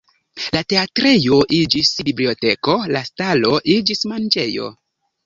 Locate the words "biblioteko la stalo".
2.07-3.53